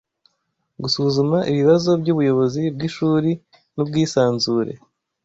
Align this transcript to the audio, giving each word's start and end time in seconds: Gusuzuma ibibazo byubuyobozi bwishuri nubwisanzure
Gusuzuma 0.81 1.37
ibibazo 1.51 1.89
byubuyobozi 2.01 2.61
bwishuri 2.75 3.31
nubwisanzure 3.73 4.71